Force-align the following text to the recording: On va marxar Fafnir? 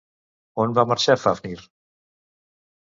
On 0.63 0.73
va 0.79 0.87
marxar 0.93 1.19
Fafnir? 1.27 1.61